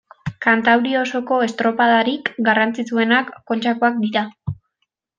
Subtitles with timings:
[0.45, 4.29] Kantauri osoko estropadarik garrantzitsuenak Kontxakoak dira.